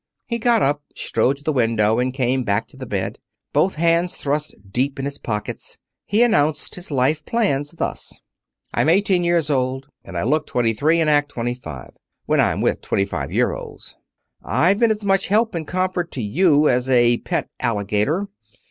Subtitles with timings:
[0.25, 3.19] He got up, strode to the window, and came back to the bed.
[3.53, 5.77] Both hands thrust deep in his pockets,
[6.07, 8.19] he announced his life plans, thus:
[8.73, 9.89] "I'm eighteen years old.
[10.03, 11.91] And I look twenty three, and act twenty five
[12.25, 13.95] when I'm with twenty five year olds.
[14.43, 18.27] I've been as much help and comfort to you as a pet alligator.